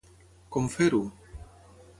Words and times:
Com 0.55 0.71
fer-ho? 0.77 1.03